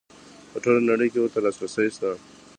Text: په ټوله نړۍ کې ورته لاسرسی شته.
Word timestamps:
په 0.51 0.57
ټوله 0.63 0.79
نړۍ 0.91 1.07
کې 1.11 1.19
ورته 1.21 1.39
لاسرسی 1.45 1.87
شته. 1.95 2.09